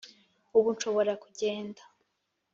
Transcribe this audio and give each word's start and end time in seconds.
ubu 0.57 0.69
nshobora 0.75 1.11
kugenda 1.23 1.81